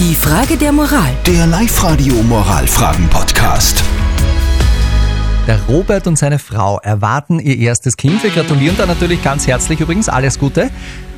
[0.00, 1.10] Die Frage der Moral.
[1.26, 3.82] Der Live-Radio Moralfragen-Podcast.
[5.48, 8.22] Der Robert und seine Frau erwarten ihr erstes Kind.
[8.22, 10.08] Wir gratulieren da natürlich ganz herzlich übrigens.
[10.08, 10.70] Alles Gute.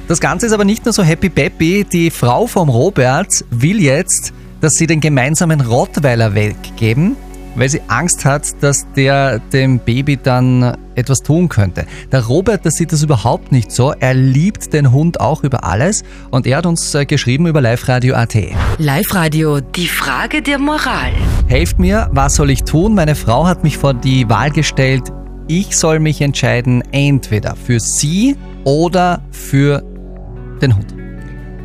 [0.08, 1.84] Das Ganze ist aber nicht nur so happy peppy.
[1.84, 4.32] Die Frau vom Robert will jetzt,
[4.62, 7.16] dass sie den gemeinsamen Rottweiler weggeben
[7.60, 11.84] weil sie Angst hat, dass der dem Baby dann etwas tun könnte.
[12.10, 13.92] Der Robert, der sieht das überhaupt nicht so.
[14.00, 17.86] Er liebt den Hund auch über alles und er hat uns äh, geschrieben über Live
[17.86, 18.34] Radio AT.
[18.78, 21.12] Live Radio, die Frage der Moral.
[21.48, 22.94] Helft mir, was soll ich tun?
[22.94, 25.12] Meine Frau hat mich vor die Wahl gestellt.
[25.46, 29.82] Ich soll mich entscheiden, entweder für sie oder für
[30.62, 30.99] den Hund.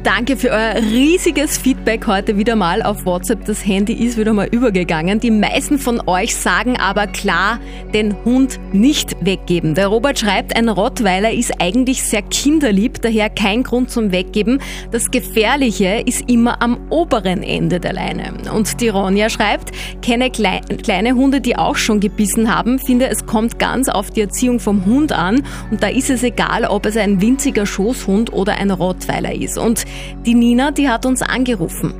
[0.05, 3.44] Danke für euer riesiges Feedback heute wieder mal auf WhatsApp.
[3.45, 5.20] Das Handy ist wieder mal übergegangen.
[5.20, 7.59] Die meisten von euch sagen aber klar,
[7.91, 9.73] den Hund nicht weggeben.
[9.73, 14.62] Der Robert schreibt, ein Rottweiler ist eigentlich sehr kinderlieb, daher kein Grund zum Weggeben.
[14.91, 18.31] Das Gefährliche ist immer am oberen Ende der Leine.
[18.53, 19.72] Und die Ronja schreibt,
[20.03, 24.22] kenne klei kleine Hunde, die auch schon gebissen haben, finde es kommt ganz auf die
[24.22, 28.53] Erziehung vom Hund an und da ist es egal, ob es ein winziger Schoßhund oder
[28.59, 29.58] ein Rottweiler ist.
[29.58, 29.84] Und
[30.25, 31.93] die Nina, die hat uns angerufen.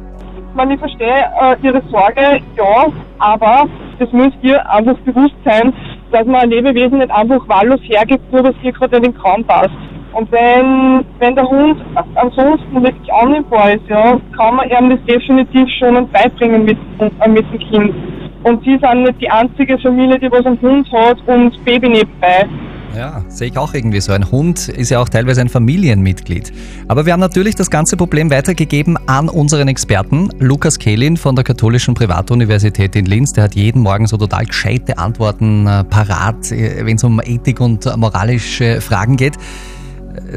[0.55, 2.88] Man, ich verstehe äh, Ihre Sorge, ja,
[3.19, 3.67] aber
[3.99, 5.73] das müsst ihr einfach bewusst sein,
[6.11, 9.43] dass man ein Lebewesen nicht einfach wahllos hergibt, nur es ihr gerade in den Kram
[9.43, 9.75] passt.
[10.13, 11.77] Und wenn, wenn der Hund
[12.16, 17.45] ansonsten wirklich annehmbar ist, ja, kann man ihm das definitiv schon beibringen mit, äh, mit
[17.51, 17.95] dem Kind.
[18.43, 22.47] Und sie sind nicht die einzige Familie, die was einen Hund hat und Baby nebenbei.
[22.95, 24.13] Ja, sehe ich auch irgendwie so.
[24.13, 26.53] Ein Hund ist ja auch teilweise ein Familienmitglied.
[26.88, 30.29] Aber wir haben natürlich das ganze Problem weitergegeben an unseren Experten.
[30.39, 34.97] Lukas Kehlin von der Katholischen Privatuniversität in Linz, der hat jeden Morgen so total gescheite
[34.97, 39.38] Antworten äh, parat, äh, wenn es um Ethik und moralische Fragen geht.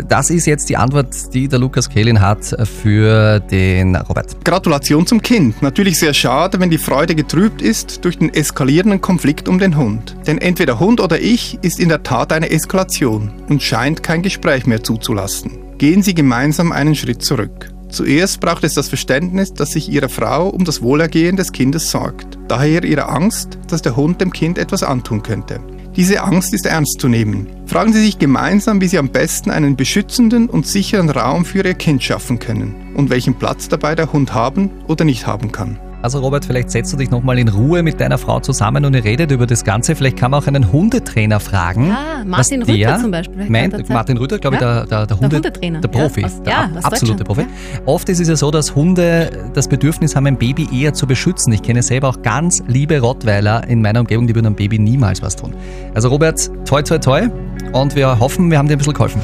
[0.08, 4.44] Das ist jetzt die Antwort, die der Lukas Kehlin hat für den Robert.
[4.44, 5.62] Gratulation zum Kind.
[5.62, 10.16] Natürlich sehr schade, wenn die Freude getrübt ist durch den eskalierenden Konflikt um den Hund.
[10.26, 14.66] Denn entweder Hund oder ich ist in der Tat eine Eskalation und scheint kein Gespräch
[14.66, 15.58] mehr zuzulassen.
[15.78, 17.70] Gehen Sie gemeinsam einen Schritt zurück.
[17.88, 22.38] Zuerst braucht es das Verständnis, dass sich Ihre Frau um das Wohlergehen des Kindes sorgt.
[22.46, 25.60] Daher Ihre Angst, dass der Hund dem Kind etwas antun könnte.
[25.96, 27.46] Diese Angst ist ernst zu nehmen.
[27.68, 31.74] Fragen Sie sich gemeinsam, wie Sie am besten einen beschützenden und sicheren Raum für Ihr
[31.74, 35.78] Kind schaffen können und welchen Platz dabei der Hund haben oder nicht haben kann.
[36.00, 39.04] Also Robert, vielleicht setzt du dich nochmal in Ruhe mit deiner Frau zusammen und ihr
[39.04, 39.96] redet über das Ganze.
[39.96, 41.90] Vielleicht kann man auch einen Hundetrainer fragen.
[41.90, 43.50] Ah, Martin Rütter der zum Beispiel.
[43.50, 44.84] Meint, Martin Rütter, glaube ja?
[44.84, 45.80] ich, der, der, der, Hunde, der Hundetrainer.
[45.80, 46.20] Der Profi.
[46.20, 47.46] Ja, aus, der ja, absolute Profi.
[47.84, 51.52] Oft ist es ja so, dass Hunde das Bedürfnis haben, ein Baby eher zu beschützen.
[51.52, 55.20] Ich kenne selber auch ganz liebe Rottweiler in meiner Umgebung, die würden einem Baby niemals
[55.20, 55.52] was tun.
[55.94, 57.28] Also Robert, toi toi toi
[57.72, 59.20] und wir hoffen, wir haben dir ein bisschen geholfen.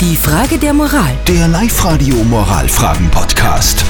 [0.00, 1.12] Die Frage der Moral.
[1.28, 3.84] Der Live-Radio Moralfragen-Podcast.